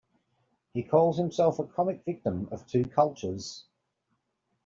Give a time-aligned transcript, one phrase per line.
[0.73, 3.65] He calls himself a comic victim of two cultures.